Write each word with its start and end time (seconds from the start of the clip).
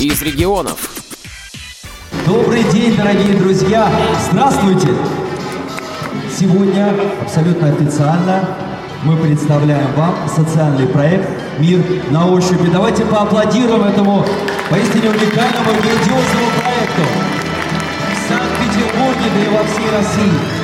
из 0.00 0.22
регионов. 0.22 0.90
Добрый 2.24 2.62
день, 2.64 2.96
дорогие 2.96 3.34
друзья! 3.34 3.90
Здравствуйте! 4.30 4.88
Сегодня 6.38 6.94
абсолютно 7.20 7.68
официально 7.68 8.48
мы 9.02 9.16
представляем 9.16 9.92
вам 9.94 10.14
социальный 10.28 10.86
проект 10.86 11.28
«Мир 11.58 11.84
на 12.10 12.30
ощупь». 12.30 12.62
И 12.64 12.70
давайте 12.70 13.04
поаплодируем 13.06 13.82
этому 13.82 14.24
поистине 14.70 15.10
уникальному 15.10 15.70
грандиозному 15.70 16.50
проекту 16.62 17.02
в 18.14 18.28
Санкт-Петербурге, 18.28 19.30
да 19.34 19.40
и 19.40 19.48
во 19.48 19.64
всей 19.64 19.90
России. 19.90 20.57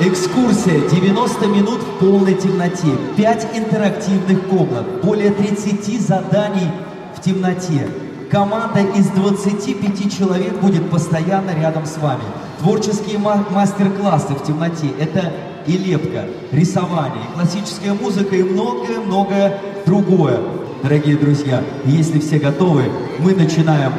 Экскурсия 0.00 0.88
90 0.88 1.46
минут 1.46 1.80
в 1.80 2.00
полной 2.00 2.34
темноте, 2.34 2.88
5 3.16 3.48
интерактивных 3.54 4.48
комнат, 4.48 5.00
более 5.04 5.30
30 5.30 6.00
заданий 6.00 6.68
в 7.16 7.20
темноте. 7.20 7.88
Команда 8.28 8.80
из 8.80 9.06
25 9.10 10.18
человек 10.18 10.54
будет 10.60 10.90
постоянно 10.90 11.54
рядом 11.56 11.86
с 11.86 11.96
вами. 11.98 12.24
Творческие 12.58 13.18
мастер-классы 13.18 14.34
в 14.34 14.42
темноте– 14.44 14.88
это 14.98 15.32
и 15.68 15.78
лепка, 15.78 16.24
рисование, 16.50 17.22
и 17.30 17.34
классическая 17.34 17.94
музыка 17.94 18.34
и 18.34 18.42
многое-многое 18.42 19.60
другое. 19.86 20.40
Дорогие 20.82 21.16
друзья, 21.16 21.62
если 21.84 22.18
все 22.18 22.40
готовы, 22.40 22.86
мы 23.20 23.32
начинаем 23.32 23.92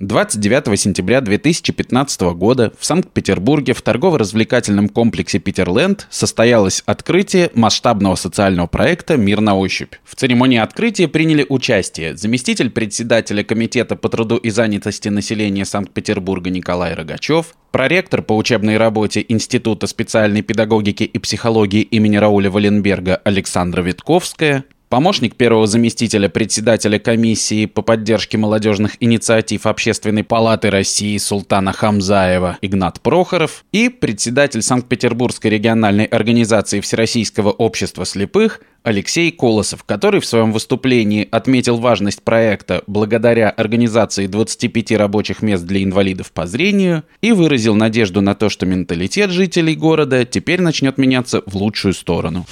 29 0.00 0.78
сентября 0.78 1.20
2015 1.20 2.20
года 2.36 2.72
в 2.78 2.84
Санкт-Петербурге 2.84 3.72
в 3.72 3.82
торгово-развлекательном 3.82 4.88
комплексе 4.88 5.40
«Питерленд» 5.40 6.06
состоялось 6.08 6.84
открытие 6.86 7.50
масштабного 7.54 8.14
социального 8.14 8.68
проекта 8.68 9.16
«Мир 9.16 9.40
на 9.40 9.56
ощупь». 9.56 9.94
В 10.04 10.14
церемонии 10.14 10.58
открытия 10.58 11.08
приняли 11.08 11.44
участие 11.48 12.16
заместитель 12.16 12.70
председателя 12.70 13.42
Комитета 13.42 13.96
по 13.96 14.08
труду 14.08 14.36
и 14.36 14.50
занятости 14.50 15.08
населения 15.08 15.64
Санкт-Петербурга 15.64 16.50
Николай 16.50 16.94
Рогачев, 16.94 17.56
проректор 17.72 18.22
по 18.22 18.36
учебной 18.36 18.76
работе 18.76 19.24
Института 19.28 19.88
специальной 19.88 20.42
педагогики 20.42 21.02
и 21.02 21.18
психологии 21.18 21.82
имени 21.82 22.18
Рауля 22.18 22.52
Валенберга 22.52 23.16
Александра 23.24 23.82
Витковская, 23.82 24.64
помощник 24.88 25.36
первого 25.36 25.66
заместителя 25.66 26.28
председателя 26.28 26.98
комиссии 26.98 27.66
по 27.66 27.82
поддержке 27.82 28.38
молодежных 28.38 28.96
инициатив 29.00 29.66
Общественной 29.66 30.24
палаты 30.24 30.70
России 30.70 31.16
Султана 31.18 31.72
Хамзаева 31.72 32.58
Игнат 32.62 33.00
Прохоров 33.00 33.64
и 33.72 33.88
председатель 33.88 34.62
Санкт-Петербургской 34.62 35.50
региональной 35.50 36.04
организации 36.04 36.80
Всероссийского 36.80 37.50
общества 37.50 38.04
слепых 38.04 38.60
Алексей 38.82 39.30
Колосов, 39.30 39.84
который 39.84 40.20
в 40.20 40.26
своем 40.26 40.52
выступлении 40.52 41.28
отметил 41.30 41.76
важность 41.76 42.22
проекта 42.22 42.82
благодаря 42.86 43.50
организации 43.50 44.26
25 44.26 44.92
рабочих 44.92 45.42
мест 45.42 45.64
для 45.64 45.82
инвалидов 45.82 46.32
по 46.32 46.46
зрению 46.46 47.04
и 47.20 47.32
выразил 47.32 47.74
надежду 47.74 48.22
на 48.22 48.34
то, 48.34 48.48
что 48.48 48.64
менталитет 48.64 49.30
жителей 49.30 49.74
города 49.74 50.24
теперь 50.24 50.62
начнет 50.62 50.96
меняться 50.96 51.42
в 51.44 51.56
лучшую 51.56 51.92
сторону. 51.92 52.46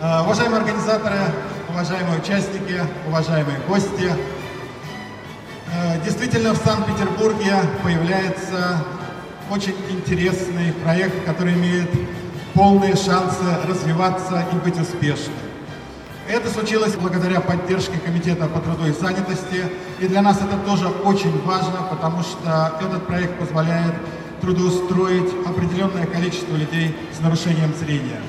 Э, 0.00 0.20
уважаемые 0.22 0.60
организаторы, 0.60 1.16
уважаемые 1.78 2.18
участники, 2.18 2.80
уважаемые 3.06 3.56
гости, 3.68 4.12
э, 5.72 6.02
действительно 6.04 6.52
в 6.52 6.56
Санкт-Петербурге 6.56 7.54
появляется 7.84 8.82
очень 9.48 9.76
интересный 9.88 10.72
проект, 10.82 11.24
который 11.24 11.54
имеет 11.54 11.88
полные 12.52 12.96
шансы 12.96 13.44
развиваться 13.68 14.44
и 14.52 14.56
быть 14.56 14.76
успешным. 14.76 15.36
Это 16.28 16.50
случилось 16.50 16.96
благодаря 16.96 17.40
поддержке 17.40 17.96
Комитета 18.04 18.48
по 18.48 18.58
труду 18.58 18.86
и 18.88 18.90
занятости. 18.90 19.62
И 20.00 20.08
для 20.08 20.20
нас 20.20 20.38
это 20.38 20.58
тоже 20.66 20.88
очень 20.88 21.40
важно, 21.44 21.86
потому 21.88 22.24
что 22.24 22.76
этот 22.80 23.06
проект 23.06 23.38
позволяет 23.38 23.94
трудоустроить 24.40 25.30
определенное 25.46 26.06
количество 26.06 26.56
людей 26.56 26.96
с 27.16 27.20
нарушением 27.20 27.72
зрения. 27.76 28.20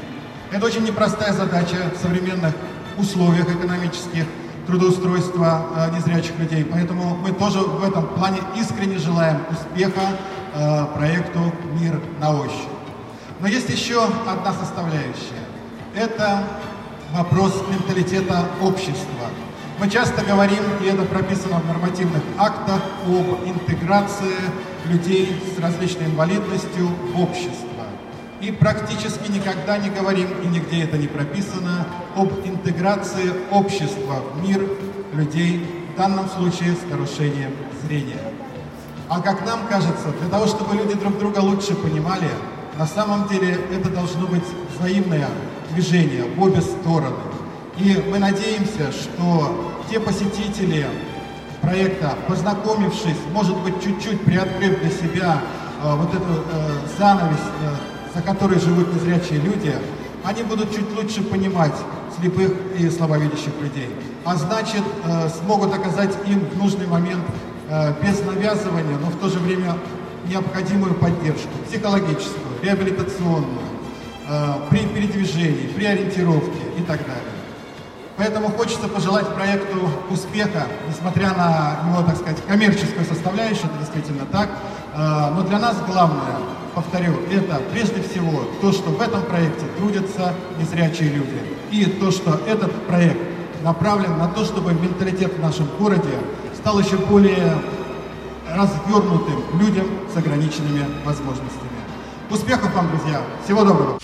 Это 0.52 0.68
очень 0.68 0.84
непростая 0.84 1.34
задача 1.34 1.78
в 1.96 2.00
современных 2.00 2.54
условиях 2.98 3.50
экономических 3.50 4.26
трудоустройства 4.68 5.66
э, 5.76 5.96
незрячих 5.96 6.38
людей. 6.38 6.64
Поэтому 6.64 7.16
мы 7.16 7.32
тоже 7.32 7.60
в 7.60 7.84
этом 7.84 8.08
плане 8.08 8.40
искренне 8.56 8.98
желаем 8.98 9.38
успеха 9.52 10.02
э, 10.54 10.86
проекту 10.96 11.40
«Мир 11.80 12.00
на 12.20 12.40
ощупь». 12.40 12.70
Но 13.40 13.48
есть 13.48 13.70
еще 13.70 14.04
одна 14.04 14.54
составляющая. 14.54 15.46
Это 15.96 16.44
вопрос 17.14 17.64
менталитета 17.70 18.46
общества. 18.62 19.28
Мы 19.80 19.90
часто 19.90 20.24
говорим, 20.24 20.64
и 20.84 20.86
это 20.88 21.04
прописано 21.04 21.60
в 21.60 21.68
нормативных 21.68 22.22
актах, 22.38 22.82
об 23.08 23.48
интеграции 23.48 24.36
людей 24.86 25.42
с 25.56 25.60
различной 25.60 26.08
инвалидностью 26.08 26.88
в 27.14 27.22
общество 27.22 27.69
и 28.42 28.52
практически 28.52 29.32
никогда 29.32 29.78
не 29.78 29.90
говорим, 29.90 30.28
и 30.44 30.48
нигде 30.48 30.84
это 30.84 30.98
не 30.98 31.08
прописано, 31.08 31.88
об 32.16 32.32
интеграции 32.46 33.34
общества 33.52 34.24
в 34.34 34.48
мир 34.48 34.62
людей, 35.14 35.66
в 35.94 35.98
данном 35.98 36.30
случае 36.30 36.76
с 36.76 36.90
нарушением 36.90 37.52
зрения. 37.86 38.22
А 39.10 39.22
как 39.22 39.46
нам 39.46 39.68
кажется, 39.68 40.12
для 40.20 40.30
того, 40.30 40.46
чтобы 40.48 40.76
люди 40.76 40.94
друг 40.94 41.18
друга 41.18 41.40
лучше 41.40 41.76
понимали, 41.76 42.30
на 42.78 42.88
самом 42.88 43.28
деле 43.28 43.60
это 43.74 43.90
должно 43.90 44.28
быть 44.28 44.44
взаимное 44.78 45.28
движение 45.72 46.24
в 46.24 46.42
обе 46.42 46.62
стороны. 46.62 47.16
И 47.78 48.04
мы 48.10 48.20
надеемся, 48.20 48.92
что 48.92 49.74
те 49.90 50.00
посетители 50.00 50.86
проекта, 51.62 52.16
познакомившись, 52.28 53.18
может 53.34 53.58
быть, 53.58 53.84
чуть-чуть 53.84 54.22
приоткрыв 54.22 54.80
для 54.80 54.90
себя 54.90 55.42
э, 55.84 55.96
вот 55.96 56.10
эту 56.14 56.24
э, 56.24 56.78
занавес 56.98 57.40
э, 57.40 57.99
за 58.20 58.26
которой 58.26 58.60
живут 58.60 58.94
незрячие 58.94 59.40
люди, 59.40 59.74
они 60.26 60.44
будут 60.44 60.76
чуть 60.76 60.92
лучше 60.94 61.24
понимать 61.24 61.74
слепых 62.20 62.52
и 62.78 62.90
слабовидящих 62.90 63.54
людей. 63.62 63.90
А 64.26 64.36
значит, 64.36 64.84
э, 65.06 65.30
смогут 65.30 65.74
оказать 65.74 66.14
им 66.28 66.42
в 66.42 66.58
нужный 66.58 66.86
момент 66.86 67.24
э, 67.70 67.94
без 68.04 68.20
навязывания, 68.22 68.98
но 68.98 69.08
в 69.10 69.16
то 69.20 69.30
же 69.30 69.40
время 69.40 69.78
необходимую 70.28 70.96
поддержку, 70.96 71.50
психологическую, 71.70 72.44
реабилитационную, 72.62 73.62
э, 74.28 74.54
при 74.70 74.80
передвижении, 74.80 75.68
при 75.68 75.86
ориентировке 75.86 76.60
и 76.78 76.82
так 76.82 77.00
далее. 77.00 77.24
Поэтому 78.18 78.50
хочется 78.50 78.90
пожелать 78.90 79.34
проекту 79.34 79.90
успеха, 80.12 80.68
несмотря 80.90 81.30
на 81.36 81.78
его, 81.88 82.04
так 82.06 82.18
сказать, 82.18 82.38
коммерческую 82.46 83.06
составляющую, 83.06 83.68
это 83.68 83.80
действительно 83.80 84.26
так. 84.30 84.50
Э, 84.94 85.32
но 85.34 85.44
для 85.44 85.60
нас 85.60 85.78
главное– 85.88 86.36
повторю, 86.82 87.12
это 87.30 87.62
прежде 87.74 88.02
всего 88.02 88.46
то, 88.62 88.72
что 88.72 88.90
в 88.90 89.02
этом 89.02 89.22
проекте 89.24 89.66
трудятся 89.78 90.34
незрячие 90.58 91.10
люди. 91.10 91.40
И 91.72 91.86
то, 92.00 92.10
что 92.10 92.40
этот 92.48 92.72
проект 92.88 93.20
направлен 93.64 94.18
на 94.18 94.30
то, 94.30 94.46
чтобы 94.46 94.74
менталитет 94.74 95.34
в 95.34 95.42
нашем 95.42 95.68
городе 95.78 96.14
стал 96.56 96.80
еще 96.80 96.96
более 96.96 97.58
развернутым 98.48 99.44
людям 99.60 99.88
с 100.14 100.16
ограниченными 100.16 100.86
возможностями. 101.04 101.70
Успехов 102.32 102.74
вам, 102.74 102.90
друзья! 102.90 103.22
Всего 103.44 103.66
доброго! 103.66 104.00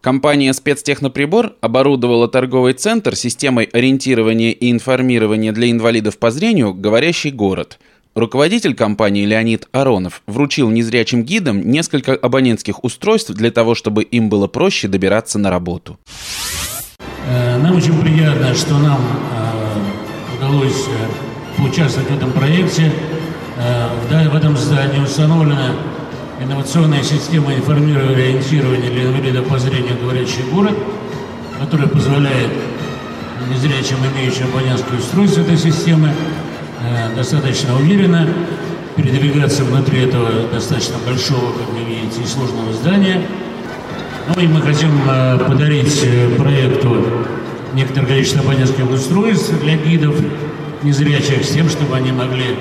Компания 0.00 0.52
«Спецтехноприбор» 0.54 1.54
оборудовала 1.60 2.28
торговый 2.28 2.72
центр 2.72 3.14
системой 3.14 3.64
ориентирования 3.64 4.52
и 4.52 4.70
информирования 4.70 5.52
для 5.52 5.70
инвалидов 5.70 6.18
по 6.18 6.30
зрению 6.30 6.72
«Говорящий 6.72 7.30
город», 7.30 7.78
Руководитель 8.14 8.76
компании 8.76 9.24
Леонид 9.24 9.66
Аронов 9.72 10.22
вручил 10.28 10.70
незрячим 10.70 11.24
гидам 11.24 11.68
несколько 11.68 12.14
абонентских 12.14 12.84
устройств 12.84 13.32
для 13.32 13.50
того, 13.50 13.74
чтобы 13.74 14.04
им 14.04 14.28
было 14.28 14.46
проще 14.46 14.86
добираться 14.86 15.36
на 15.40 15.50
работу. 15.50 15.98
Э, 17.28 17.58
нам 17.58 17.76
очень 17.76 18.00
приятно, 18.00 18.54
что 18.54 18.78
нам 18.78 19.00
э, 19.00 20.36
удалось 20.36 20.86
э, 20.86 21.58
поучаствовать 21.58 22.08
в 22.08 22.16
этом 22.16 22.32
проекте. 22.32 22.92
В 24.10 24.34
этом 24.34 24.56
здании 24.56 24.98
установлена 24.98 25.76
инновационная 26.42 27.04
система 27.04 27.54
информирования 27.54 28.10
и 28.10 28.30
ориентирования 28.30 28.90
для 28.90 29.04
инвалидов 29.04 29.46
по 29.46 29.60
зрению 29.60 29.96
«Говорящий 30.02 30.42
город», 30.52 30.76
которая 31.60 31.86
позволяет 31.86 32.50
незрячим, 33.48 33.98
имеющим 34.12 34.46
абонентское 34.52 34.98
устройство 34.98 35.42
этой 35.42 35.56
системы, 35.56 36.10
достаточно 37.14 37.76
уверенно 37.76 38.28
передвигаться 38.96 39.64
внутри 39.64 40.02
этого 40.02 40.30
достаточно 40.52 40.96
большого, 41.06 41.52
как 41.52 41.68
вы 41.72 41.84
видите, 41.84 42.22
и 42.22 42.26
сложного 42.26 42.72
здания. 42.72 43.22
Ну 44.28 44.42
и 44.42 44.46
мы 44.46 44.62
хотим 44.62 44.90
э, 45.08 45.38
подарить 45.38 46.00
э, 46.04 46.28
проекту 46.36 47.04
некоторое 47.74 48.06
количество 48.06 48.40
абонентских 48.40 48.90
устройств 48.90 49.52
для 49.60 49.76
гидов 49.76 50.16
незрячих, 50.82 51.44
с 51.44 51.50
тем, 51.50 51.68
чтобы 51.68 51.96
они 51.96 52.12
могли 52.12 52.56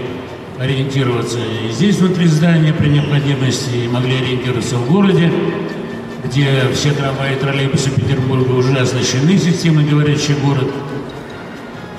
ориентироваться 0.59 1.39
и 1.39 1.71
здесь, 1.71 1.97
внутри 1.97 2.27
здания, 2.27 2.73
при 2.73 2.89
необходимости, 2.89 3.85
и 3.85 3.87
могли 3.87 4.17
ориентироваться 4.17 4.75
в 4.75 4.91
городе, 4.91 5.31
где 6.25 6.47
все 6.73 6.91
трамваи 6.91 7.33
и 7.33 7.39
троллейбусы 7.39 7.91
Петербурга 7.91 8.51
уже 8.51 8.75
оснащены 8.77 9.37
системой 9.37 9.85
«Говорящий 9.85 10.35
город». 10.35 10.67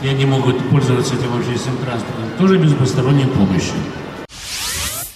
И 0.05 0.09
они 0.09 0.27
могут 0.27 0.59
пользоваться 0.69 1.15
этим 1.15 1.35
общественным 1.35 1.79
транспортом, 1.79 2.25
тоже 2.39 2.59
без 2.59 2.75
посторонней 2.75 3.25
помощи. 3.25 3.73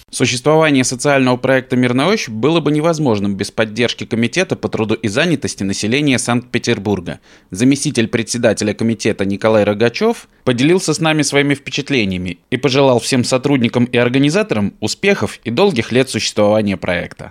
Существование 0.09 0.83
социального 0.83 1.37
проекта 1.37 1.77
«Мирная 1.77 2.07
ощупь» 2.07 2.33
было 2.33 2.59
бы 2.59 2.71
невозможным 2.71 3.35
без 3.35 3.51
поддержки 3.51 4.05
Комитета 4.05 4.55
по 4.57 4.67
труду 4.67 4.95
и 4.95 5.07
занятости 5.07 5.63
населения 5.63 6.17
Санкт-Петербурга. 6.17 7.19
Заместитель 7.51 8.07
председателя 8.09 8.73
комитета 8.73 9.23
Николай 9.23 9.63
Рогачев 9.63 10.27
поделился 10.43 10.93
с 10.93 10.99
нами 10.99 11.21
своими 11.21 11.53
впечатлениями 11.53 12.39
и 12.49 12.57
пожелал 12.57 12.99
всем 12.99 13.23
сотрудникам 13.23 13.85
и 13.85 13.97
организаторам 13.97 14.73
успехов 14.81 15.39
и 15.45 15.51
долгих 15.51 15.93
лет 15.93 16.09
существования 16.09 16.75
проекта. 16.75 17.29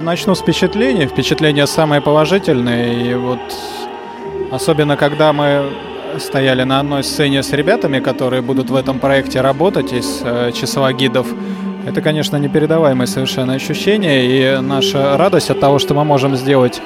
Начну 0.00 0.34
с 0.34 0.40
впечатлений. 0.40 1.06
Впечатления 1.06 1.66
самые 1.66 2.02
положительные. 2.02 3.12
И 3.12 3.14
вот 3.14 3.40
особенно 4.50 4.98
когда 4.98 5.32
мы 5.32 5.72
стояли 6.18 6.64
на 6.64 6.80
одной 6.80 7.02
сцене 7.04 7.42
с 7.42 7.52
ребятами, 7.52 8.00
которые 8.00 8.42
будут 8.42 8.70
в 8.70 8.74
этом 8.76 8.98
проекте 8.98 9.40
работать 9.40 9.92
из 9.92 10.22
э, 10.24 10.52
числа 10.52 10.92
гидов, 10.92 11.26
это, 11.86 12.02
конечно, 12.02 12.36
непередаваемое 12.36 13.06
совершенно 13.06 13.54
ощущение, 13.54 14.26
и 14.26 14.60
наша 14.60 15.16
радость 15.16 15.50
от 15.50 15.60
того, 15.60 15.78
что 15.78 15.94
мы 15.94 16.04
можем 16.04 16.34
сделать 16.36 16.82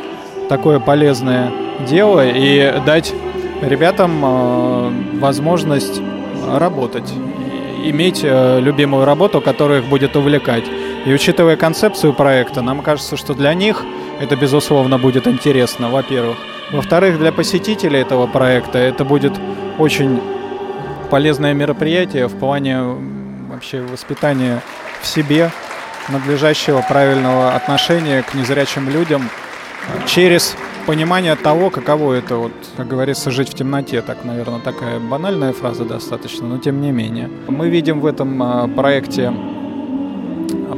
такое 0.51 0.79
полезное 0.79 1.51
дело 1.89 2.23
и 2.27 2.75
дать 2.85 3.15
ребятам 3.63 4.21
э, 4.23 4.91
возможность 5.21 6.03
работать, 6.47 7.11
иметь 7.85 8.21
э, 8.23 8.61
любимую 8.61 9.05
работу, 9.05 9.41
которая 9.41 9.81
их 9.81 9.87
будет 9.87 10.17
увлекать. 10.17 10.65
И 11.07 11.15
учитывая 11.15 11.57
концепцию 11.57 12.13
проекта, 12.13 12.61
нам 12.61 12.83
кажется, 12.83 13.17
что 13.17 13.33
для 13.33 13.55
них 13.55 13.85
это, 14.21 14.37
безусловно, 14.37 14.99
будет 14.99 15.27
интересно, 15.27 15.89
во-первых. 15.89 16.37
Во-вторых, 16.73 17.19
для 17.19 17.33
посетителей 17.33 18.01
этого 18.01 18.27
проекта 18.27 18.79
это 18.79 19.05
будет 19.05 19.33
очень 19.79 20.21
полезное 21.11 21.53
мероприятие 21.53 22.29
в 22.29 22.39
плане 22.39 22.81
вообще 23.51 23.83
воспитания 23.83 24.63
в 25.03 25.07
себе 25.07 25.51
надлежащего 26.09 26.85
правильного 26.89 27.55
отношения 27.55 28.23
к 28.23 28.35
незрячим 28.35 28.89
людям 28.89 29.29
через 30.07 30.55
понимание 30.87 31.35
того, 31.35 31.71
каково 31.71 32.15
это, 32.15 32.37
вот, 32.37 32.53
как 32.77 32.87
говорится, 32.87 33.31
жить 33.31 33.51
в 33.51 33.55
темноте. 33.55 34.01
Так, 34.03 34.25
наверное, 34.25 34.61
такая 34.61 34.99
банальная 34.99 35.53
фраза 35.53 35.85
достаточно, 35.85 36.47
но 36.47 36.59
тем 36.59 36.81
не 36.81 36.93
менее. 36.93 37.29
Мы 37.49 37.69
видим 37.69 38.01
в 38.01 38.07
этом 38.07 38.43
а, 38.43 38.69
проекте 38.69 39.33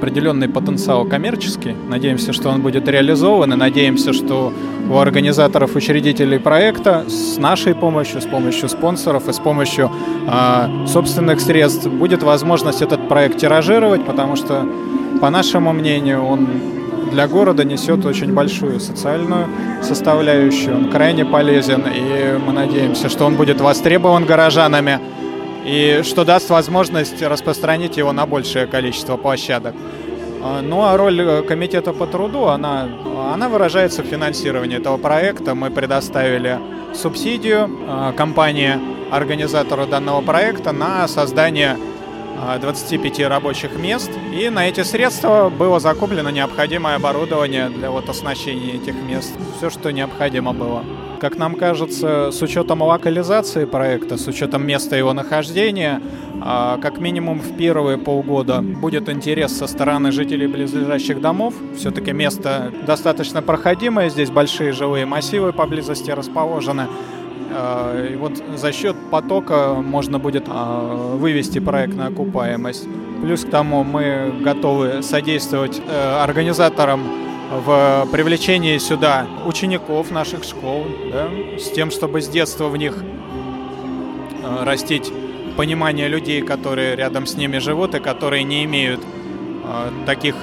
определенный 0.02 0.48
потенциал 0.48 1.04
коммерческий. 1.04 1.76
Надеемся, 1.88 2.32
что 2.32 2.48
он 2.48 2.60
будет 2.60 2.88
реализован, 2.88 3.52
и 3.52 3.56
надеемся, 3.56 4.12
что 4.12 4.52
у 4.90 4.96
организаторов, 4.96 5.76
учредителей 5.76 6.40
проекта 6.40 7.04
с 7.08 7.38
нашей 7.38 7.76
помощью, 7.76 8.20
с 8.20 8.26
помощью 8.26 8.68
спонсоров 8.68 9.28
и 9.28 9.32
с 9.32 9.38
помощью 9.38 9.92
э, 10.26 10.86
собственных 10.88 11.40
средств 11.40 11.86
будет 11.86 12.24
возможность 12.24 12.82
этот 12.82 13.08
проект 13.08 13.38
тиражировать, 13.38 14.04
потому 14.04 14.34
что, 14.34 14.66
по 15.20 15.30
нашему 15.30 15.72
мнению, 15.72 16.24
он 16.24 16.48
для 17.12 17.28
города 17.28 17.62
несет 17.62 18.04
очень 18.04 18.34
большую 18.34 18.80
социальную 18.80 19.46
составляющую. 19.82 20.76
Он 20.76 20.90
крайне 20.90 21.24
полезен, 21.24 21.84
и 21.86 22.38
мы 22.44 22.52
надеемся, 22.52 23.08
что 23.08 23.24
он 23.24 23.36
будет 23.36 23.60
востребован 23.60 24.24
горожанами 24.24 24.98
и 25.64 26.02
что 26.04 26.24
даст 26.24 26.50
возможность 26.50 27.22
распространить 27.22 27.96
его 27.96 28.12
на 28.12 28.26
большее 28.26 28.66
количество 28.66 29.16
площадок. 29.16 29.74
А, 30.42 30.60
ну 30.60 30.82
а 30.82 30.96
роль 30.96 31.20
э, 31.20 31.42
комитета 31.42 31.92
по 31.92 32.06
труду, 32.06 32.46
она, 32.46 32.88
она 33.32 33.48
выражается 33.48 34.02
в 34.02 34.06
финансировании 34.06 34.78
этого 34.78 34.96
проекта. 34.96 35.54
Мы 35.54 35.70
предоставили 35.70 36.58
субсидию 36.94 37.70
а, 37.88 38.12
компании, 38.12 38.74
организатору 39.10 39.86
данного 39.86 40.20
проекта, 40.20 40.72
на 40.72 41.06
создание 41.06 41.76
25 42.60 43.20
а, 43.20 43.28
рабочих 43.28 43.76
мест. 43.78 44.10
И 44.32 44.48
на 44.48 44.68
эти 44.68 44.82
средства 44.82 45.48
было 45.50 45.80
закуплено 45.80 46.30
необходимое 46.30 46.96
оборудование 46.96 47.68
для 47.68 47.90
вот 47.90 48.08
оснащения 48.08 48.74
этих 48.74 48.94
мест. 48.94 49.32
Все, 49.56 49.70
что 49.70 49.92
необходимо 49.92 50.52
было. 50.52 50.84
Как 51.20 51.38
нам 51.38 51.54
кажется, 51.54 52.32
с 52.32 52.42
учетом 52.42 52.82
локализации 52.82 53.64
проекта, 53.64 54.16
с 54.16 54.26
учетом 54.26 54.66
места 54.66 54.96
его 54.96 55.12
нахождения, 55.12 56.02
а, 56.40 56.78
как 56.78 56.98
минимум 56.98 57.38
в 57.38 57.56
первые 57.56 57.96
полгода 57.96 58.60
будет 58.60 59.08
интерес 59.08 59.56
со 59.56 59.68
стороны 59.68 60.10
жителей 60.10 60.48
близлежащих 60.48 61.20
домов. 61.20 61.54
Все-таки 61.76 62.12
место 62.12 62.72
достаточно 62.84 63.40
проходимое, 63.40 64.10
здесь 64.10 64.30
большие 64.30 64.72
жилые 64.72 65.06
массивы 65.06 65.52
поблизости 65.52 66.10
расположены. 66.10 66.88
А, 67.54 68.08
и 68.08 68.16
вот 68.16 68.42
за 68.56 68.72
счет 68.72 68.96
потока 69.10 69.74
можно 69.74 70.18
будет 70.18 70.44
а, 70.48 71.16
вывести 71.16 71.58
проект 71.58 71.94
на 71.94 72.06
окупаемость. 72.06 72.88
Плюс 73.22 73.44
к 73.44 73.50
тому 73.50 73.84
мы 73.84 74.34
готовы 74.40 75.02
содействовать 75.02 75.80
э, 75.86 76.22
организаторам 76.22 77.02
в 77.64 78.08
привлечении 78.10 78.78
сюда 78.78 79.26
учеников 79.46 80.10
наших 80.10 80.42
школ, 80.42 80.86
да, 81.12 81.28
с 81.56 81.70
тем, 81.70 81.90
чтобы 81.92 82.20
с 82.20 82.28
детства 82.28 82.68
в 82.68 82.76
них 82.76 82.96
э, 82.96 84.64
растить 84.64 85.12
понимание 85.56 86.08
людей, 86.08 86.42
которые 86.42 86.96
рядом 86.96 87.26
с 87.26 87.36
ними 87.36 87.58
живут 87.58 87.94
и 87.94 88.00
которые 88.00 88.42
не 88.42 88.64
имеют 88.64 89.00
э, 89.00 89.90
таких 90.06 90.34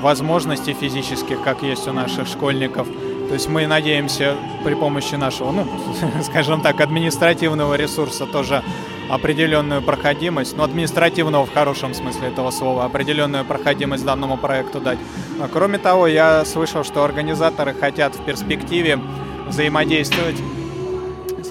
возможностей 0.00 0.72
физических, 0.72 1.42
как 1.42 1.62
есть 1.62 1.86
у 1.86 1.92
наших 1.92 2.26
школьников. 2.26 2.88
То 3.28 3.34
есть 3.34 3.48
мы 3.48 3.66
надеемся 3.66 4.36
при 4.64 4.74
помощи 4.74 5.14
нашего, 5.14 5.50
ну, 5.50 5.66
скажем 6.22 6.60
так, 6.60 6.80
административного 6.80 7.74
ресурса 7.74 8.26
тоже 8.26 8.62
определенную 9.08 9.82
проходимость, 9.82 10.56
ну, 10.56 10.62
административного 10.62 11.46
в 11.46 11.52
хорошем 11.52 11.94
смысле 11.94 12.28
этого 12.28 12.50
слова, 12.50 12.84
определенную 12.84 13.44
проходимость 13.44 14.04
данному 14.04 14.36
проекту 14.36 14.80
дать. 14.80 14.98
А 15.40 15.48
кроме 15.52 15.78
того, 15.78 16.06
я 16.06 16.44
слышал, 16.44 16.84
что 16.84 17.04
организаторы 17.04 17.74
хотят 17.74 18.14
в 18.14 18.24
перспективе 18.24 18.98
взаимодействовать 19.46 20.36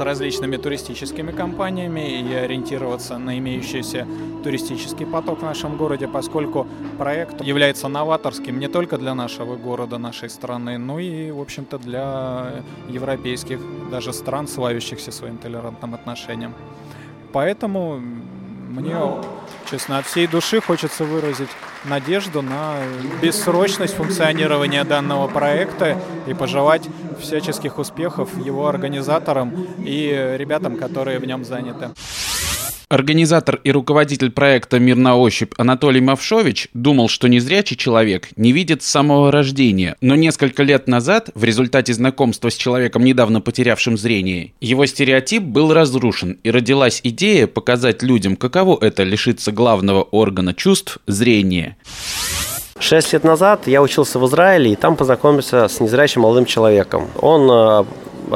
различными 0.03 0.57
туристическими 0.57 1.31
компаниями 1.31 2.21
и 2.21 2.33
ориентироваться 2.33 3.17
на 3.17 3.37
имеющийся 3.37 4.07
туристический 4.43 5.05
поток 5.05 5.39
в 5.39 5.43
нашем 5.43 5.77
городе, 5.77 6.07
поскольку 6.07 6.67
проект 6.97 7.41
является 7.41 7.87
новаторским 7.87 8.59
не 8.59 8.67
только 8.67 8.97
для 8.97 9.15
нашего 9.15 9.55
города, 9.55 9.97
нашей 9.97 10.29
страны, 10.29 10.77
но 10.77 10.99
и, 10.99 11.31
в 11.31 11.39
общем-то, 11.39 11.77
для 11.77 12.63
европейских 12.89 13.59
даже 13.91 14.13
стран, 14.13 14.47
славящихся 14.47 15.11
своим 15.11 15.37
толерантным 15.37 15.93
отношением. 15.93 16.53
Поэтому 17.31 18.01
мне, 18.73 18.97
честно, 19.69 19.99
от 19.99 20.07
всей 20.07 20.25
души 20.25 20.59
хочется 20.59 21.03
выразить 21.03 21.49
надежду 21.85 22.41
на 22.41 22.77
бессрочность 23.21 23.93
функционирования 23.95 24.83
данного 24.83 25.27
проекта 25.27 25.97
и 26.25 26.33
пожелать 26.33 26.89
всяческих 27.21 27.77
успехов 27.77 28.29
его 28.43 28.67
организаторам 28.67 29.53
и 29.77 30.35
ребятам, 30.37 30.77
которые 30.77 31.19
в 31.19 31.25
нем 31.25 31.45
заняты. 31.45 31.91
Организатор 32.89 33.59
и 33.63 33.71
руководитель 33.71 34.31
проекта 34.31 34.79
«Мир 34.79 34.95
на 34.95 35.15
ощупь» 35.15 35.53
Анатолий 35.57 36.01
Мавшович 36.01 36.69
думал, 36.73 37.07
что 37.09 37.27
незрячий 37.27 37.75
человек 37.75 38.29
не 38.35 38.51
видит 38.51 38.83
с 38.83 38.87
самого 38.87 39.31
рождения, 39.31 39.95
но 40.01 40.15
несколько 40.15 40.63
лет 40.63 40.87
назад, 40.87 41.29
в 41.35 41.43
результате 41.43 41.93
знакомства 41.93 42.49
с 42.49 42.55
человеком, 42.55 43.03
недавно 43.03 43.41
потерявшим 43.41 43.97
зрение, 43.97 44.53
его 44.61 44.85
стереотип 44.85 45.43
был 45.43 45.73
разрушен, 45.73 46.39
и 46.43 46.51
родилась 46.51 46.99
идея 47.03 47.47
показать 47.47 48.03
людям, 48.03 48.35
каково 48.35 48.77
это 48.81 49.03
лишиться 49.03 49.51
главного 49.51 50.03
органа 50.03 50.53
чувств– 50.53 50.99
зрения. 51.07 51.77
Шесть 52.79 53.13
лет 53.13 53.23
назад 53.23 53.67
я 53.67 53.81
учился 53.81 54.19
в 54.19 54.25
Израиле 54.27 54.73
и 54.73 54.75
там 54.75 54.95
познакомился 54.97 55.67
с 55.67 55.79
незрячим 55.79 56.21
молодым 56.21 56.45
человеком. 56.45 57.07
Он 57.21 57.49
э, 57.49 57.85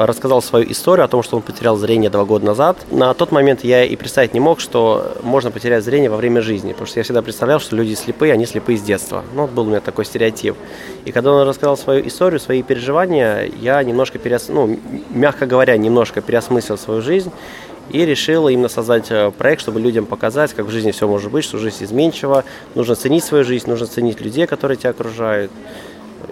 рассказал 0.06 0.42
свою 0.42 0.70
историю 0.70 1.04
о 1.04 1.08
том, 1.08 1.22
что 1.22 1.36
он 1.36 1.42
потерял 1.42 1.76
зрение 1.76 2.10
два 2.10 2.24
года 2.24 2.46
назад. 2.46 2.78
На 2.90 3.12
тот 3.14 3.32
момент 3.32 3.64
я 3.64 3.84
и 3.84 3.96
представить 3.96 4.34
не 4.34 4.40
мог, 4.40 4.60
что 4.60 5.16
можно 5.22 5.50
потерять 5.50 5.84
зрение 5.84 6.10
во 6.10 6.16
время 6.16 6.40
жизни, 6.42 6.72
потому 6.72 6.86
что 6.86 7.00
я 7.00 7.04
всегда 7.04 7.22
представлял, 7.22 7.60
что 7.60 7.76
люди 7.76 7.94
слепые, 7.94 8.32
они 8.32 8.46
слепые 8.46 8.78
с 8.78 8.82
детства. 8.82 9.24
Ну, 9.34 9.46
был 9.46 9.64
у 9.64 9.66
меня 9.66 9.80
такой 9.80 10.04
стереотип. 10.04 10.56
И 11.04 11.12
когда 11.12 11.32
он 11.32 11.48
рассказал 11.48 11.76
свою 11.76 12.06
историю, 12.06 12.40
свои 12.40 12.62
переживания, 12.62 13.50
я 13.60 13.82
немножко, 13.82 14.18
переос... 14.18 14.48
ну, 14.48 14.78
мягко 15.10 15.46
говоря, 15.46 15.76
немножко 15.76 16.20
переосмыслил 16.20 16.78
свою 16.78 17.02
жизнь 17.02 17.32
и 17.90 18.04
решил 18.04 18.48
именно 18.48 18.68
создать 18.68 19.10
э, 19.10 19.30
проект, 19.30 19.62
чтобы 19.62 19.80
людям 19.80 20.06
показать, 20.06 20.52
как 20.52 20.66
в 20.66 20.70
жизни 20.70 20.90
все 20.90 21.08
может 21.08 21.30
быть, 21.30 21.44
что 21.44 21.58
жизнь 21.58 21.84
изменчива, 21.84 22.44
нужно 22.74 22.94
ценить 22.94 23.24
свою 23.24 23.44
жизнь, 23.44 23.68
нужно 23.68 23.86
ценить 23.86 24.20
людей, 24.20 24.46
которые 24.46 24.76
тебя 24.76 24.90
окружают 24.90 25.50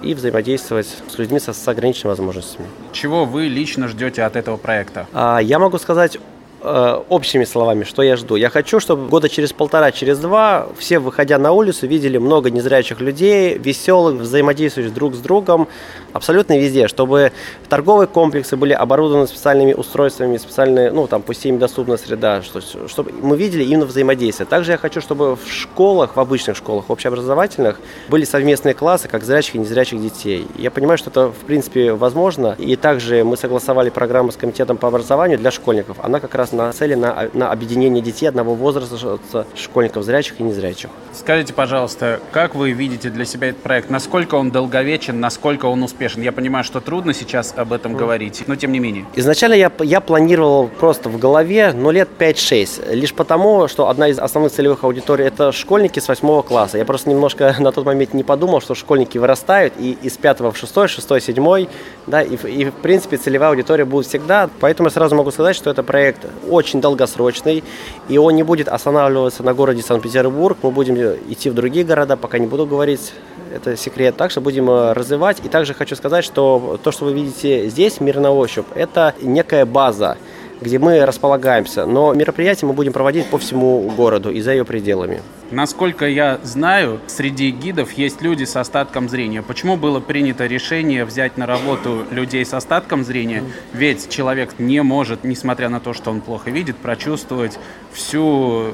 и 0.03 0.15
взаимодействовать 0.15 0.89
с 1.09 1.19
людьми 1.19 1.39
со, 1.39 1.53
с 1.53 1.69
ограниченными 1.69 2.11
возможностями. 2.11 2.69
Чего 2.93 3.25
вы 3.25 3.49
лично 3.49 3.89
ждете 3.89 4.23
от 4.23 4.37
этого 4.37 4.57
проекта? 4.57 5.07
А, 5.13 5.39
я 5.39 5.59
могу 5.59 5.79
сказать 5.79 6.19
э, 6.63 7.03
общими 7.09 7.45
словами, 7.45 7.85
что 7.85 8.03
я 8.03 8.17
жду. 8.17 8.37
Я 8.37 8.51
хочу, 8.51 8.81
чтобы 8.81 9.09
года 9.09 9.29
через 9.29 9.53
полтора, 9.53 9.93
через 9.93 10.19
два 10.19 10.69
все, 10.79 10.99
выходя 10.99 11.39
на 11.39 11.53
улицу, 11.53 11.87
видели 11.87 12.19
много 12.19 12.51
незрячих 12.51 13.01
людей, 13.01 13.59
веселых, 13.59 14.21
взаимодействующих 14.21 14.93
друг 14.95 15.15
с 15.15 15.19
другом, 15.19 15.69
абсолютно 16.13 16.59
везде, 16.59 16.89
чтобы 16.89 17.33
торговые 17.69 18.07
комплексы 18.07 18.57
были 18.57 18.73
оборудованы 18.73 19.27
специальными 19.27 19.73
устройствами, 19.73 20.37
специальные, 20.37 20.91
ну, 20.91 21.07
там, 21.07 21.23
пусть 21.23 21.45
им 21.47 21.59
доступна 21.59 21.97
среда, 21.97 22.43
что, 22.43 22.61
чтобы 22.89 23.13
мы 23.13 23.37
видели 23.37 23.65
именно 23.65 23.87
взаимодействие. 23.87 24.47
Также 24.47 24.73
я 24.73 24.79
хочу, 24.79 25.01
чтобы 25.01 25.37
в 25.37 25.49
школах, 25.49 26.17
в 26.17 26.21
обычных 26.21 26.57
школах, 26.57 26.91
общеобразовательных, 26.91 27.81
были 28.09 28.25
совместные 28.25 28.75
классы 28.75 29.09
как 29.09 29.25
зрячих 29.25 29.55
и 29.57 29.59
незрячих 29.59 30.01
детей. 30.01 30.47
Я 30.57 30.71
понимаю, 30.71 30.99
что 30.99 31.11
это, 31.11 31.29
в 31.29 31.45
принципе, 31.47 31.93
возможно. 31.93 32.55
И 32.59 32.77
также 32.77 33.25
мы 33.25 33.37
согласовали 33.37 33.91
программу 33.91 34.33
с 34.33 34.37
комитетом 34.37 34.77
по 34.77 34.89
образованию 34.89 35.39
для 35.39 35.51
школьников. 35.51 35.99
Она 36.03 36.21
как 36.21 36.35
раз 36.35 36.46
нацелена 36.53 37.29
на, 37.33 37.39
на 37.39 37.53
объединение 37.53 38.03
детей 38.03 38.27
одного 38.27 38.55
возраста, 38.55 39.19
школьников 39.55 40.05
зрячих 40.05 40.41
и 40.41 40.43
незрячих. 40.43 40.91
Скажите, 41.13 41.53
пожалуйста, 41.53 42.21
как 42.33 42.55
вы 42.55 42.73
видите 42.73 43.11
для 43.11 43.25
себя 43.25 43.49
этот 43.49 43.63
проект? 43.63 43.91
Насколько 43.91 44.37
он 44.37 44.51
долговечен, 44.51 45.19
насколько 45.19 45.67
он 45.67 45.83
успешен? 45.83 45.97
успешен. 45.97 46.23
Я 46.23 46.33
понимаю, 46.33 46.65
что 46.65 46.81
трудно 46.81 47.15
сейчас 47.15 47.55
об 47.57 47.73
этом 47.73 47.93
mm. 47.93 47.97
говорить, 47.97 48.45
но 48.47 48.57
тем 48.57 48.73
не 48.73 48.79
менее. 48.79 49.05
Изначально 49.15 49.55
я, 49.55 49.73
я 49.81 50.01
планировал 50.01 50.69
просто 50.69 51.09
в 51.09 51.19
голове, 51.19 51.73
ну, 51.75 51.91
лет 51.91 52.09
5-6. 52.19 52.95
Лишь 52.95 53.15
потому, 53.15 53.69
что 53.69 53.89
одна 53.89 54.09
из 54.09 54.19
основных 54.19 54.53
целевых 54.53 54.85
аудиторий– 54.85 55.25
это 55.27 55.53
школьники 55.53 55.99
с 55.99 56.09
8 56.09 56.43
класса. 56.43 56.79
Я 56.79 56.85
просто 56.85 57.11
немножко 57.11 57.55
на 57.59 57.73
тот 57.73 57.85
момент 57.85 58.15
не 58.15 58.25
подумал, 58.25 58.61
что 58.61 58.75
школьники 58.75 59.19
вырастают, 59.19 59.75
и 59.79 59.97
из 60.03 60.17
5 60.17 60.41
в 60.41 60.57
6, 60.57 60.89
6, 60.89 61.23
7, 61.23 61.67
да, 62.07 62.23
и, 62.23 62.35
и 62.35 62.65
в 62.67 62.75
принципе 62.75 63.17
целевая 63.17 63.51
аудитория 63.51 63.85
будет 63.85 64.07
всегда. 64.07 64.49
Поэтому 64.61 64.89
я 64.89 64.91
сразу 64.91 65.17
могу 65.17 65.31
сказать, 65.31 65.57
что 65.57 65.71
это 65.71 65.83
проект 65.83 66.27
очень 66.49 66.81
долгосрочный, 66.81 67.65
и 68.09 68.19
он 68.19 68.35
не 68.35 68.43
будет 68.43 68.69
останавливаться 68.69 69.43
на 69.43 69.55
городе 69.55 69.83
Санкт-Петербург. 69.83 70.59
Мы 70.63 70.71
будем 70.71 70.97
идти 71.29 71.51
в 71.51 71.55
другие 71.55 71.85
города, 71.85 72.17
пока 72.17 72.39
не 72.39 72.47
буду 72.47 72.67
говорить 72.67 73.13
это 73.53 73.77
секрет. 73.77 74.17
Также 74.17 74.41
будем 74.41 74.69
э, 74.71 74.93
развивать. 74.93 75.39
И 75.45 75.49
также 75.49 75.75
хочу 75.75 75.97
сказать, 75.97 76.25
что 76.25 76.79
то, 76.83 76.93
что 76.93 77.05
вы 77.05 77.13
видите 77.13 77.69
здесь, 77.69 78.01
мир 78.01 78.21
на 78.21 78.33
ощупь, 78.33 78.67
это 78.75 79.15
некая 79.23 79.65
база, 79.65 80.17
где 80.61 80.79
мы 80.79 81.05
располагаемся. 81.05 81.87
Но 81.87 82.15
мероприятия 82.15 82.67
мы 82.67 82.73
будем 82.73 82.93
проводить 82.93 83.27
по 83.27 83.39
всему 83.39 83.91
городу 83.97 84.31
и 84.31 84.41
за 84.41 84.53
ее 84.53 84.65
пределами. 84.65 85.23
Насколько 85.51 86.07
я 86.09 86.41
знаю, 86.43 87.01
среди 87.07 87.51
гидов 87.51 87.93
есть 87.93 88.23
люди 88.23 88.45
с 88.45 88.57
остатком 88.57 89.09
зрения. 89.09 89.43
Почему 89.43 89.77
было 89.77 90.01
принято 90.01 90.47
решение 90.47 91.05
взять 91.05 91.37
на 91.37 91.47
работу 91.47 92.05
людей 92.11 92.45
с 92.45 92.55
остатком 92.55 93.05
зрения? 93.05 93.45
Ведь 93.73 94.09
человек 94.09 94.55
не 94.59 94.83
может, 94.83 95.25
несмотря 95.25 95.69
на 95.69 95.81
то, 95.81 95.93
что 95.93 96.11
он 96.11 96.21
плохо 96.21 96.51
видит, 96.51 96.77
прочувствовать 96.77 97.59
всю 97.93 98.73